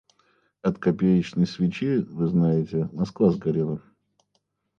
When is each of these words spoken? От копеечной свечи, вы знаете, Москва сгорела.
От 0.63 0.79
копеечной 0.79 1.45
свечи, 1.45 1.99
вы 1.99 2.25
знаете, 2.25 2.89
Москва 2.91 3.29
сгорела. 3.29 3.83